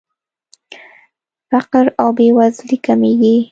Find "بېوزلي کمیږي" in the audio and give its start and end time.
2.17-3.37